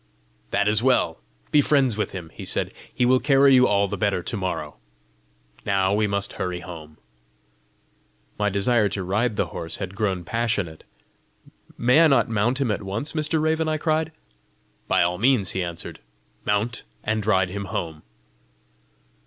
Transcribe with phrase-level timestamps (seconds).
[0.49, 1.19] "That is well!
[1.51, 4.77] be friends with him," he said: "he will carry you all the better to morrow!
[5.63, 6.97] Now we must hurry home!"
[8.39, 10.85] My desire to ride the horse had grown passionate.
[11.77, 13.39] "May I not mount him at once, Mr.
[13.39, 14.11] Raven?" I cried.
[14.87, 15.99] "By all means!" he answered.
[16.45, 18.01] "Mount, and ride him home."